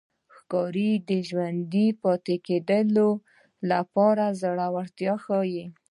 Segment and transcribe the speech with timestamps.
[0.35, 3.09] ښکاري د ژوندي پاتې کېدو
[3.71, 5.65] لپاره زړورتیا ښيي.